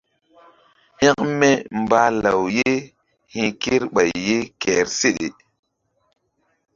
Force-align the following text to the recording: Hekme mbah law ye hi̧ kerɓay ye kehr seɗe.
Hekme 1.01 1.49
mbah 1.81 2.09
law 2.23 2.41
ye 2.57 2.71
hi̧ 3.33 3.47
kerɓay 3.61 4.11
ye 4.27 4.37
kehr 4.61 4.85
seɗe. 4.99 5.27